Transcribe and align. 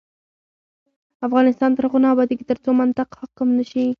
افغانستان 1.27 1.71
تر 1.75 1.83
هغو 1.87 1.97
نه 2.03 2.07
ابادیږي، 2.13 2.43
ترڅو 2.49 2.69
منطق 2.81 3.07
حاکم 3.19 3.47
نشي. 3.57 3.85